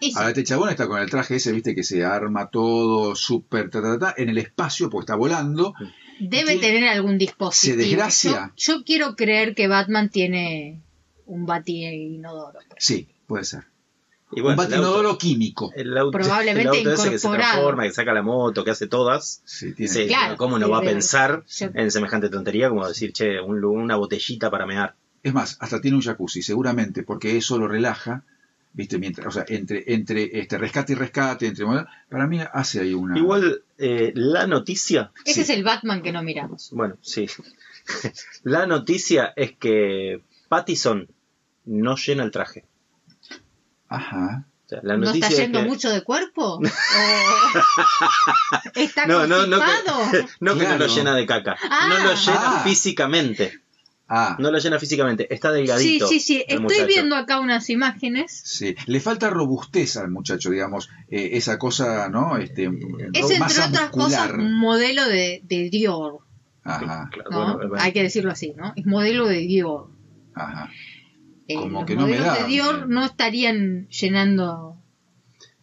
Sí. 0.00 0.12
Ahora 0.14 0.28
este 0.28 0.44
chabón 0.44 0.68
está 0.68 0.86
con 0.86 1.00
el 1.00 1.08
traje 1.08 1.36
ese, 1.36 1.50
viste, 1.50 1.74
que 1.74 1.82
se 1.82 2.04
arma 2.04 2.50
todo 2.50 3.14
súper 3.16 3.70
ta, 3.70 3.80
ta, 3.80 3.98
ta, 3.98 4.12
ta, 4.12 4.14
en 4.20 4.28
el 4.28 4.36
espacio, 4.36 4.90
porque 4.90 5.04
está 5.04 5.16
volando. 5.16 5.72
Debe 6.20 6.58
tiene- 6.58 6.60
tener 6.60 6.88
algún 6.90 7.16
dispositivo. 7.16 7.78
se 7.80 7.88
desgracia. 7.88 8.52
Yo, 8.54 8.74
yo 8.76 8.84
quiero 8.84 9.16
creer 9.16 9.54
que 9.54 9.66
Batman 9.66 10.10
tiene 10.10 10.82
un 11.26 11.46
bati 11.46 11.84
inodoro. 11.84 12.58
Sí, 12.78 13.08
puede 13.26 13.44
ser. 13.44 13.64
y 14.32 14.40
bueno, 14.40 14.60
un 14.62 14.68
batinodoro 14.68 15.16
químico. 15.18 15.70
el 15.76 15.96
auto, 15.96 16.10
Probablemente 16.18 16.80
el 16.80 16.88
auto 16.88 16.92
ese 17.02 17.10
que 17.10 17.18
se 17.18 17.28
transforma, 17.28 17.84
que 17.84 17.92
saca 17.92 18.12
la 18.12 18.22
moto, 18.22 18.64
que 18.64 18.70
hace 18.70 18.86
todas. 18.86 19.42
Sí, 19.44 19.72
tiene. 19.74 19.92
Sí, 19.92 20.06
Claro, 20.08 20.36
¿Cómo 20.36 20.58
no 20.58 20.68
va 20.68 20.78
a 20.78 20.82
pensar 20.82 21.44
yo- 21.48 21.68
en 21.74 21.90
semejante 21.90 22.28
tontería 22.30 22.68
como 22.68 22.86
decir, 22.88 23.12
che, 23.12 23.40
un 23.40 23.64
una 23.64 23.96
botellita 23.96 24.50
para 24.50 24.66
mear? 24.66 24.94
Es 25.22 25.32
más, 25.32 25.56
hasta 25.60 25.80
tiene 25.80 25.96
un 25.96 26.02
jacuzzi, 26.02 26.42
seguramente, 26.42 27.02
porque 27.02 27.36
eso 27.36 27.56
lo 27.58 27.66
relaja, 27.68 28.24
viste, 28.74 28.98
mientras, 28.98 29.28
o 29.28 29.30
sea, 29.30 29.44
entre, 29.48 29.84
entre 29.86 30.38
este 30.38 30.58
rescate 30.58 30.92
y 30.92 30.96
rescate, 30.96 31.46
entre 31.46 31.64
para 32.10 32.26
mí 32.26 32.40
hace 32.52 32.80
ahí 32.80 32.92
una. 32.92 33.16
Igual, 33.16 33.62
eh, 33.78 34.12
la 34.16 34.46
noticia, 34.46 35.12
Ese 35.24 35.34
Sí. 35.36 35.40
es 35.42 35.50
el 35.50 35.62
Batman 35.64 36.02
que 36.02 36.12
no 36.12 36.22
miramos. 36.22 36.70
bueno, 36.72 36.96
sí. 37.02 37.26
la 38.42 38.66
noticia 38.66 39.32
es 39.36 39.52
que 39.52 40.22
Pattison 40.48 41.08
no 41.64 41.96
llena 41.96 42.22
el 42.24 42.30
traje. 42.30 42.64
Ajá. 43.88 44.44
O 44.66 44.68
sea, 44.68 44.80
la 44.82 44.96
¿No 44.96 45.10
está 45.10 45.26
es 45.28 45.36
yendo 45.36 45.60
que- 45.60 45.66
mucho 45.66 45.90
de 45.90 46.02
cuerpo? 46.02 46.58
¿O 46.58 46.62
¿Está 48.74 49.06
No, 49.06 49.26
no, 49.26 49.46
no, 49.46 49.58
que, 49.60 49.64
no 50.40 50.54
que 50.54 50.60
no 50.60 50.64
Claro. 50.76 50.78
lo 50.78 50.94
llena 50.94 51.14
de 51.14 51.26
caca. 51.26 51.56
Ah. 51.70 51.88
no 51.88 51.98
lo 51.98 52.14
llena 52.14 52.40
Ah. 52.58 52.60
físicamente. 52.64 53.60
Ah, 54.06 54.36
No 54.38 54.50
lo 54.50 54.58
llena 54.58 54.78
físicamente. 54.78 55.32
Está 55.32 55.48
Sí, 55.50 55.54
delgadito. 55.56 56.06
sí, 56.08 56.20
sí. 56.20 56.36
el 56.36 56.42
Estoy 56.42 56.60
muchacho. 56.62 56.86
viendo 56.86 57.16
acá 57.16 57.40
unas 57.40 57.70
imágenes. 57.70 58.42
sí. 58.44 58.74
Le 58.86 59.00
falta 59.00 59.30
robustez 59.30 59.96
al 59.96 60.10
muchacho, 60.10 60.50
digamos, 60.50 60.90
eh, 61.08 61.30
esa 61.32 61.58
cosa, 61.58 62.08
¿no? 62.10 62.36
Este, 62.36 62.64
Es 63.14 63.22
entre 63.24 63.38
masa 63.38 63.68
otras 63.68 63.90
cosas 63.90 64.20
muscular. 64.26 64.38
un 64.40 64.58
modelo 64.58 65.06
de, 65.08 65.40
de 65.44 65.70
Dior. 65.70 66.18
Ajá, 66.64 67.10
¿no? 67.30 67.36
bueno, 67.36 67.56
bueno. 67.68 67.74
Hay 67.78 67.92
que 67.92 68.02
decirlo 68.02 68.30
así, 68.30 68.52
¿no? 68.56 68.72
Es 68.76 68.84
modelo 68.86 69.26
de 69.26 69.38
Dior. 69.38 69.88
ajá. 70.34 70.70
Eh, 71.48 71.54
Como 71.56 71.80
los 71.80 71.84
que 71.86 71.94
no 71.96 72.06
me 72.06 72.18
da, 72.18 72.38
de 72.38 72.44
Dior 72.46 72.76
bien. 72.76 72.88
no 72.90 73.04
estarían 73.04 73.88
llenando. 73.88 74.76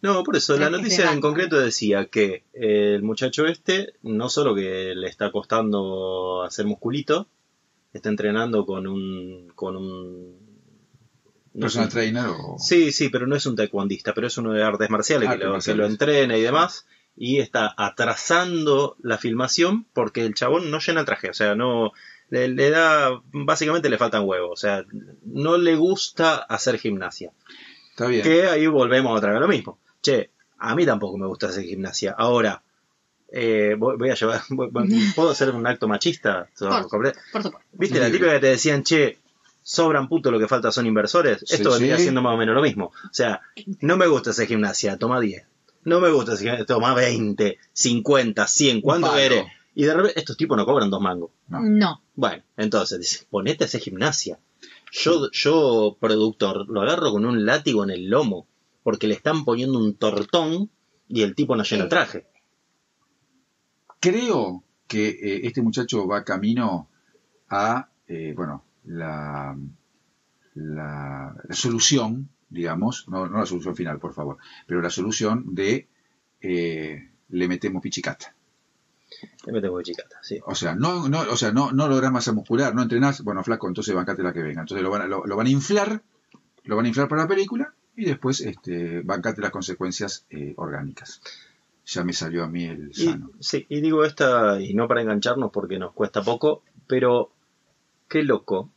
No, 0.00 0.24
por 0.24 0.36
eso, 0.36 0.56
la 0.58 0.68
noticia 0.70 1.12
en 1.12 1.20
concreto 1.20 1.58
decía 1.60 2.06
que 2.06 2.44
eh, 2.54 2.94
el 2.96 3.02
muchacho 3.02 3.46
este, 3.46 3.94
no 4.02 4.28
solo 4.28 4.54
que 4.54 4.94
le 4.96 5.06
está 5.08 5.30
costando 5.30 6.42
hacer 6.42 6.66
musculito, 6.66 7.28
está 7.92 8.08
entrenando 8.08 8.66
con 8.66 8.86
un, 8.88 9.52
con 9.54 9.76
un 9.76 10.36
no 11.54 11.60
Personal 11.60 11.88
sé. 11.90 11.94
trainer 11.96 12.24
o... 12.26 12.56
Sí, 12.58 12.90
sí, 12.92 13.10
pero 13.10 13.26
no 13.28 13.36
es 13.36 13.46
un 13.46 13.54
taekwondista, 13.54 14.12
pero 14.14 14.26
es 14.26 14.36
uno 14.38 14.52
de 14.52 14.64
artes 14.64 14.90
marciales 14.90 15.28
que, 15.28 15.34
Artes 15.34 15.46
lo, 15.46 15.52
marciales. 15.52 15.76
que 15.76 15.82
lo 15.82 15.86
entrena 15.92 16.36
y 16.36 16.42
demás. 16.42 16.86
Y 17.14 17.38
está 17.40 17.72
atrasando 17.76 18.96
la 19.02 19.18
filmación 19.18 19.84
porque 19.92 20.24
el 20.24 20.34
chabón 20.34 20.70
no 20.70 20.78
llena 20.80 21.00
el 21.00 21.06
traje. 21.06 21.28
O 21.30 21.34
sea, 21.34 21.54
no. 21.54 21.92
Le, 22.32 22.48
le 22.48 22.70
da. 22.70 23.20
Básicamente 23.30 23.90
le 23.90 23.98
faltan 23.98 24.26
huevos. 24.26 24.52
O 24.52 24.56
sea, 24.56 24.86
no 25.26 25.58
le 25.58 25.76
gusta 25.76 26.36
hacer 26.36 26.78
gimnasia. 26.78 27.30
Está 27.90 28.06
bien. 28.06 28.22
Que 28.22 28.46
ahí 28.46 28.66
volvemos 28.66 29.14
otra 29.14 29.32
vez 29.32 29.36
a 29.36 29.40
lo 29.40 29.48
mismo. 29.48 29.78
Che, 30.00 30.30
a 30.58 30.74
mí 30.74 30.86
tampoco 30.86 31.18
me 31.18 31.26
gusta 31.26 31.48
hacer 31.48 31.64
gimnasia. 31.64 32.14
Ahora, 32.16 32.62
eh, 33.30 33.76
voy, 33.78 33.98
voy 33.98 34.08
a 34.08 34.14
llevar. 34.14 34.40
¿Puedo 35.14 35.30
hacer 35.30 35.50
un 35.50 35.66
acto 35.66 35.86
machista? 35.86 36.48
Por, 36.58 36.84
supuesto. 36.84 37.20
¿Viste 37.72 38.00
la 38.00 38.06
típica 38.06 38.32
que 38.32 38.40
te 38.40 38.46
decían, 38.46 38.82
che, 38.82 39.18
sobran 39.62 40.08
puto 40.08 40.30
lo 40.30 40.38
que 40.38 40.48
falta 40.48 40.72
son 40.72 40.86
inversores? 40.86 41.40
Sí, 41.44 41.56
Esto 41.56 41.72
vendría 41.72 41.98
sí. 41.98 42.04
siendo 42.04 42.22
más 42.22 42.32
o 42.32 42.38
menos 42.38 42.54
lo 42.54 42.62
mismo. 42.62 42.86
O 42.86 43.12
sea, 43.12 43.42
no 43.80 43.98
me 43.98 44.06
gusta 44.06 44.30
hacer 44.30 44.46
gimnasia, 44.46 44.96
toma 44.96 45.20
10. 45.20 45.44
No 45.84 46.00
me 46.00 46.08
gusta 46.10 46.32
hacer 46.32 46.44
gimnasia, 46.44 46.64
toma 46.64 46.94
20, 46.94 47.58
50, 47.74 48.46
100, 48.46 48.80
¿cuánto 48.80 49.12
querés? 49.12 49.44
Y 49.74 49.84
de 49.84 49.94
repente, 49.94 50.18
estos 50.18 50.38
tipos 50.38 50.56
no 50.56 50.64
cobran 50.64 50.88
dos 50.88 51.02
mangos. 51.02 51.30
No. 51.48 51.60
No. 51.60 52.01
Bueno, 52.14 52.42
entonces, 52.56 52.98
dice, 52.98 53.26
ponete 53.30 53.64
a 53.64 53.66
hacer 53.66 53.80
gimnasia. 53.80 54.38
Yo, 54.92 55.30
yo, 55.32 55.96
productor, 55.98 56.68
lo 56.68 56.82
agarro 56.82 57.12
con 57.12 57.24
un 57.24 57.46
látigo 57.46 57.82
en 57.84 57.90
el 57.90 58.08
lomo, 58.10 58.46
porque 58.82 59.06
le 59.06 59.14
están 59.14 59.44
poniendo 59.44 59.78
un 59.78 59.94
tortón 59.94 60.70
y 61.08 61.22
el 61.22 61.34
tipo 61.34 61.56
no 61.56 61.62
llena 61.62 61.84
el 61.84 61.88
traje. 61.88 62.26
Creo 64.00 64.64
que 64.86 65.08
eh, 65.08 65.40
este 65.44 65.62
muchacho 65.62 66.06
va 66.06 66.24
camino 66.24 66.90
a, 67.48 67.88
eh, 68.06 68.34
bueno, 68.36 68.64
la, 68.84 69.56
la, 70.54 71.34
la 71.48 71.54
solución, 71.54 72.28
digamos, 72.50 73.08
no, 73.08 73.26
no 73.26 73.38
la 73.38 73.46
solución 73.46 73.74
final, 73.76 73.98
por 73.98 74.12
favor, 74.12 74.38
pero 74.66 74.82
la 74.82 74.90
solución 74.90 75.54
de 75.54 75.88
eh, 76.40 77.10
le 77.28 77.48
metemos 77.48 77.82
pichicata. 77.82 77.82
Le 77.82 77.82
metemos 77.82 77.82
de 77.82 77.90
chicata, 77.90 78.34
sí. 80.22 80.38
O 80.46 80.54
sea, 80.54 80.74
no, 80.74 81.08
no, 81.08 81.20
o 81.20 81.36
sea, 81.36 81.52
no, 81.52 81.72
no 81.72 81.88
lográs 81.88 82.12
masa 82.12 82.32
muscular, 82.32 82.74
no 82.74 82.82
entrenás, 82.82 83.22
bueno, 83.22 83.42
flaco, 83.44 83.68
entonces 83.68 83.94
bancate 83.94 84.22
la 84.22 84.32
que 84.32 84.42
venga. 84.42 84.60
Entonces 84.62 84.82
lo 84.82 84.90
van 84.90 85.02
a, 85.02 85.06
lo, 85.06 85.24
lo 85.26 85.36
van 85.36 85.46
a 85.46 85.50
inflar, 85.50 86.02
lo 86.64 86.76
van 86.76 86.84
a 86.84 86.88
inflar 86.88 87.08
para 87.08 87.22
la 87.22 87.28
película 87.28 87.74
y 87.96 88.04
después 88.04 88.40
este, 88.40 89.02
bancate 89.02 89.40
las 89.40 89.50
consecuencias 89.50 90.26
eh, 90.30 90.54
orgánicas. 90.56 91.20
Ya 91.84 92.04
me 92.04 92.12
salió 92.12 92.44
a 92.44 92.48
mí 92.48 92.64
el 92.64 92.90
Y, 92.90 92.94
sano. 93.06 93.30
sí, 93.40 93.66
y 93.68 93.80
digo 93.80 94.04
esta, 94.04 94.60
y 94.60 94.72
no 94.74 94.86
para 94.86 95.02
engancharnos 95.02 95.50
porque 95.52 95.78
nos 95.78 95.92
cuesta 95.92 96.22
poco, 96.22 96.62
pero 96.86 97.32
qué 98.08 98.22
loco 98.22 98.70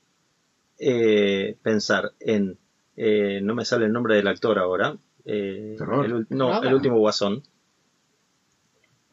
eh, 0.79 1.55
pensar 1.61 2.13
en, 2.19 2.57
eh, 2.97 3.39
no 3.43 3.53
me 3.53 3.63
sale 3.63 3.85
el 3.85 3.93
nombre 3.93 4.15
del 4.15 4.27
actor 4.27 4.57
ahora, 4.57 4.97
eh, 5.23 5.75
¿Terror? 5.77 6.05
el 6.05 6.27
no, 6.29 6.61
el 6.63 6.73
último 6.73 6.97
guasón, 6.97 7.43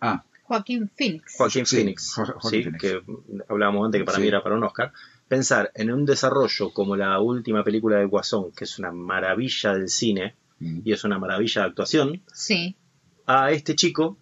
Ah, 0.00 0.24
Joaquín 0.52 0.90
Phoenix. 0.96 1.34
Joaquín 1.38 1.66
Sí, 1.66 1.76
Phoenix, 1.76 2.12
Jo- 2.14 2.24
Joaquín 2.38 2.50
sí, 2.50 2.62
Phoenix. 2.64 2.80
que 2.82 3.02
hablábamos 3.48 3.86
antes 3.86 4.00
que 4.00 4.04
para 4.04 4.16
Sí. 4.18 4.22
mí 4.22 4.28
era 4.28 4.42
para 4.42 4.54
un 4.56 4.64
Oscar, 4.64 4.92
pensar 5.28 5.70
en 5.74 5.90
un 5.92 6.04
desarrollo 6.04 6.72
como 6.72 6.94
la 6.96 7.18
última 7.20 7.64
película 7.64 7.98
de 7.98 8.04
Guasón, 8.04 8.52
que 8.52 8.64
es 8.64 8.78
una 8.78 8.92
maravilla 8.92 9.72
del 9.74 9.88
cine 9.88 10.34
mm, 10.60 10.80
y 10.84 10.92
es 10.92 11.04
una 11.04 11.18
maravilla 11.18 11.62
de 11.62 11.68
actuación, 11.68 12.22
Sí. 12.32 12.76
a 13.26 13.50
este 13.50 13.74
chico 13.74 14.18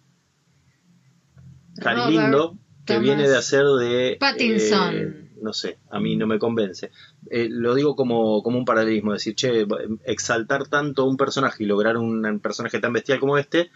tan 1.81 1.95
Robert 1.97 2.09
lindo 2.11 2.57
que 2.85 2.93
Thomas 2.95 3.01
viene 3.03 3.29
de 3.29 3.37
hacer 3.37 3.63
de 3.65 4.17
Pattinson. 4.19 4.95
eh, 4.95 5.27
no 5.41 5.53
sé 5.53 5.77
a 5.89 5.99
mí 5.99 6.15
no 6.15 6.27
me 6.27 6.37
convence 6.39 6.91
Eh, 7.29 7.47
lo 7.49 7.73
digo 7.75 7.95
como, 7.95 8.41
como 8.43 8.57
un 8.57 8.65
paralelismo 8.65 9.13
decir 9.13 9.35
che 9.35 9.65
exaltar 10.05 10.67
tanto 10.67 11.05
un 11.05 11.17
personaje 11.17 11.63
y 11.63 11.67
lograr 11.67 11.97
un 11.97 12.39
personaje 12.41 12.79
tan 12.79 12.93
bestial 12.93 13.19
como 13.19 13.37
este 13.37 13.69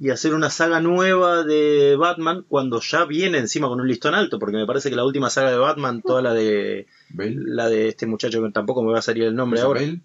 y 0.00 0.10
hacer 0.10 0.34
una 0.34 0.50
saga 0.50 0.80
nueva 0.80 1.44
de 1.44 1.96
Batman 1.96 2.44
cuando 2.48 2.80
ya 2.80 3.04
viene 3.04 3.38
encima 3.38 3.68
con 3.68 3.80
un 3.80 3.88
listón 3.88 4.14
alto 4.14 4.38
porque 4.38 4.56
me 4.56 4.66
parece 4.66 4.90
que 4.90 4.96
la 4.96 5.04
última 5.04 5.30
saga 5.30 5.50
de 5.52 5.58
Batman 5.58 6.02
toda 6.02 6.20
la 6.20 6.34
de 6.34 6.86
la 7.16 7.68
de 7.68 7.88
este 7.88 8.06
muchacho 8.06 8.42
que 8.42 8.50
tampoco 8.50 8.82
me 8.82 8.92
va 8.92 8.98
a 8.98 9.02
salir 9.02 9.24
el 9.24 9.34
nombre 9.34 9.60
ahora. 9.60 9.80
Bale, 9.80 10.00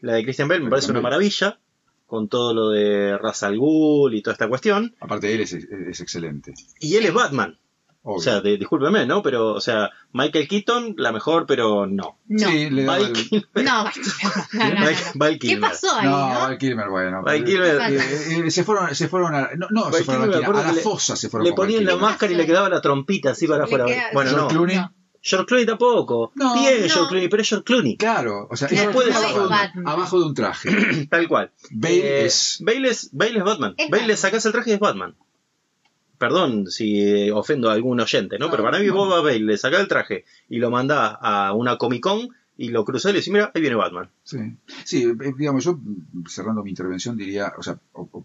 la 0.00 0.14
de 0.14 0.24
Christian 0.24 0.48
Bale 0.48 0.64
me 0.64 0.70
parece 0.70 0.90
una 0.90 1.00
maravilla 1.00 1.58
con 2.06 2.28
todo 2.28 2.52
lo 2.52 2.70
de 2.70 3.16
Ra's 3.18 3.42
al 3.44 3.56
Ghul 3.56 4.14
y 4.14 4.20
toda 4.20 4.32
esta 4.32 4.48
cuestión. 4.48 4.94
Aparte 5.00 5.28
de 5.28 5.34
él 5.34 5.40
es, 5.42 5.52
es 5.52 6.00
excelente. 6.00 6.54
y 6.80 6.96
él 6.96 7.06
es 7.06 7.14
Batman. 7.14 7.56
Obvio. 8.02 8.16
O 8.18 8.20
sea, 8.20 8.40
de- 8.40 8.56
discúlpeme, 8.58 9.06
¿no? 9.06 9.22
Pero, 9.22 9.54
o 9.54 9.60
sea, 9.60 9.90
Michael 10.12 10.48
Keaton, 10.48 10.94
la 10.96 11.12
mejor, 11.12 11.46
pero 11.46 11.86
no. 11.86 12.18
No. 12.28 12.48
Sí, 12.48 12.70
le 12.70 12.86
Val 12.86 13.02
el- 13.06 13.12
Kilmer. 13.12 13.46
No, 13.54 13.84
no, 13.84 13.90
no, 14.52 14.64
no. 14.74 14.80
Val- 14.84 14.94
Val 15.14 15.32
¿Qué 15.32 15.38
Kilmer. 15.48 15.70
pasó 15.70 15.94
ahí? 15.96 16.06
No, 16.06 16.32
no? 16.34 16.40
Val 16.40 16.58
Kilmer, 16.58 16.88
bueno. 16.88 17.22
Val 17.22 17.44
Kilmer, 17.44 17.80
Eh, 17.80 17.96
eh, 17.96 18.42
eh, 18.46 18.50
se 18.50 18.64
fueron, 18.64 18.94
se 18.94 19.08
fueron 19.08 19.34
a, 19.34 19.50
no, 19.56 19.66
no 19.70 19.92
se 19.92 20.04
fueron 20.04 20.22
a, 20.22 20.26
Kilmer, 20.26 20.28
me 20.28 20.32
Kilmer, 20.32 20.42
acuerdo 20.44 20.60
a 20.60 20.72
la 20.72 20.80
fosa 20.82 21.16
se 21.16 21.28
fueron 21.28 21.46
Le 21.48 21.52
ponían 21.54 21.84
la 21.84 21.92
Kilmer. 21.92 22.08
máscara 22.10 22.32
y 22.32 22.36
le 22.36 22.46
quedaba 22.46 22.68
la 22.68 22.80
trompita 22.80 23.30
así 23.30 23.46
para 23.46 23.64
afuera. 23.64 23.84
queda- 23.86 24.04
Bueno, 24.12 24.30
George 24.30 24.42
no. 24.44 24.48
Clooney. 24.48 24.76
No. 24.76 24.92
George 25.22 25.46
Clooney 25.48 25.66
tampoco. 25.66 26.32
No, 26.34 26.54
Bien, 26.54 26.80
no. 26.80 26.88
George 26.88 27.08
Clooney, 27.10 27.28
pero 27.28 27.42
es 27.42 27.48
George 27.50 27.64
Clooney. 27.64 27.96
Claro, 27.98 28.48
o 28.50 28.56
sea, 28.56 28.68
No 28.70 28.74
es 28.80 28.88
puede 28.88 29.10
abajo, 29.12 29.28
ser 29.34 29.42
de, 29.42 29.48
Batman. 29.48 29.88
abajo 29.88 30.18
de 30.18 30.24
un 30.24 30.34
traje. 30.34 31.06
Tal 31.10 31.28
cual. 31.28 31.50
Bale 31.70 32.22
Eh, 32.22 32.24
es 32.24 32.56
Bale 32.64 32.88
es, 32.88 33.10
Bale 33.12 33.36
es 33.38 33.44
Batman. 33.44 33.74
Es 33.76 33.90
Bale 33.90 34.16
sacas 34.16 34.46
el 34.46 34.52
traje 34.52 34.70
y 34.70 34.72
es 34.72 34.80
Batman. 34.80 35.14
Perdón 36.20 36.66
si 36.66 37.00
eh, 37.00 37.32
ofendo 37.32 37.70
a 37.70 37.72
algún 37.72 37.98
oyente, 37.98 38.38
¿no? 38.38 38.44
No, 38.44 38.50
Pero 38.50 38.62
para 38.62 38.78
mí 38.78 38.86
no. 38.88 38.94
vos 38.94 39.14
a 39.14 39.22
Bale 39.22 39.40
le 39.40 39.56
sacás 39.56 39.80
el 39.80 39.88
traje 39.88 40.26
y 40.50 40.58
lo 40.58 40.70
mandás 40.70 41.16
a 41.18 41.54
una 41.54 41.78
Comic 41.78 42.02
Con 42.02 42.28
y 42.58 42.68
lo 42.68 42.84
cruzás 42.84 43.08
y 43.08 43.12
le 43.14 43.20
decís, 43.20 43.32
mira, 43.32 43.50
ahí 43.54 43.62
viene 43.62 43.76
Batman. 43.76 44.10
Sí, 44.22 44.36
sí 44.84 45.04
eh, 45.04 45.32
digamos, 45.38 45.64
yo 45.64 45.80
cerrando 46.28 46.62
mi 46.62 46.68
intervención 46.68 47.16
diría, 47.16 47.54
o 47.56 47.62
sea, 47.62 47.80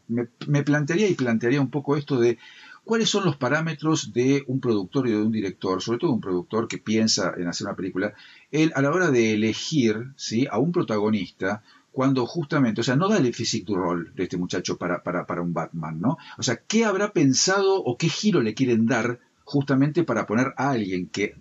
me, 0.09 0.27
me 0.45 0.61
plantearía 0.63 1.07
y 1.07 1.13
plantearía 1.13 1.61
un 1.61 1.71
poco 1.71 1.95
esto 1.95 2.19
de 2.19 2.37
cuáles 2.83 3.09
son 3.09 3.23
los 3.23 3.37
parámetros 3.37 4.11
de 4.11 4.43
un 4.47 4.59
productor 4.59 5.07
y 5.07 5.11
de 5.11 5.21
un 5.21 5.31
director, 5.31 5.81
sobre 5.81 5.99
todo 5.99 6.11
un 6.11 6.19
productor 6.19 6.67
que 6.67 6.77
piensa 6.77 7.33
en 7.37 7.47
hacer 7.47 7.65
una 7.65 7.77
película, 7.77 8.13
él, 8.51 8.73
a 8.75 8.81
la 8.81 8.91
hora 8.91 9.09
de 9.09 9.35
elegir 9.35 10.11
¿sí? 10.17 10.47
a 10.51 10.59
un 10.59 10.73
protagonista, 10.73 11.63
cuando 11.95 12.25
justamente, 12.25 12.81
o 12.81 12.83
sea, 12.83 12.97
no 12.97 13.07
da 13.07 13.17
el 13.17 13.33
physique 13.33 13.65
du 13.65 13.75
rol 13.75 14.11
de 14.15 14.23
este 14.23 14.35
muchacho 14.37 14.77
para, 14.77 15.01
para, 15.01 15.25
para 15.25 15.41
un 15.41 15.53
Batman, 15.53 16.01
¿no? 16.01 16.17
O 16.37 16.43
sea, 16.43 16.57
¿qué 16.67 16.83
habrá 16.83 17.13
pensado 17.13 17.81
o 17.81 17.97
qué 17.97 18.09
giro 18.09 18.41
le 18.41 18.53
quieren 18.53 18.85
dar 18.85 19.19
justamente 19.45 20.03
para 20.03 20.25
poner 20.27 20.53
a 20.57 20.71
alguien 20.71 21.07
que, 21.07 21.35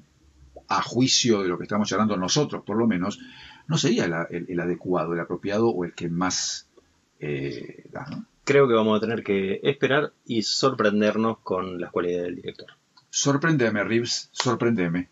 a 0.68 0.80
juicio 0.80 1.42
de 1.42 1.48
lo 1.48 1.58
que 1.58 1.64
estamos 1.64 1.88
charlando 1.88 2.16
nosotros, 2.16 2.62
por 2.64 2.76
lo 2.78 2.86
menos, 2.86 3.18
no 3.66 3.76
sería 3.78 4.06
la- 4.06 4.28
el, 4.30 4.46
el 4.48 4.60
adecuado, 4.60 5.12
el 5.12 5.20
apropiado 5.20 5.68
o 5.70 5.84
el 5.84 5.92
que 5.92 6.08
más 6.08 6.68
eh, 7.18 7.86
da, 7.90 8.06
¿no? 8.10 8.24
Creo 8.44 8.68
que 8.68 8.74
vamos 8.74 8.96
a 8.96 9.00
tener 9.00 9.24
que 9.24 9.58
esperar 9.62 10.12
y 10.24 10.42
sorprendernos 10.42 11.38
con 11.38 11.80
las 11.80 11.90
cualidades 11.90 12.26
del 12.26 12.36
director. 12.36 12.68
Sorprendeme, 13.10 13.82
Reeves, 13.82 14.28
sorprendeme. 14.32 15.08